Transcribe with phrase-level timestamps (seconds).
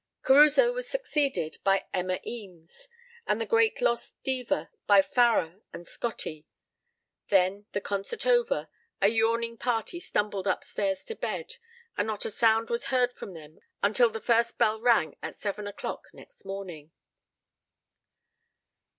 [0.23, 2.87] Caruso was succeeded by Emma Eames,
[3.27, 6.47] and the great lost diva by Farrar and Scotti.
[7.27, 8.67] Then, the concert over,
[8.99, 11.57] a yawning party stumbled upstairs to bed
[11.97, 15.67] and not a sound was heard from them until the first bell rang at seven
[15.67, 16.91] o'clock next morning.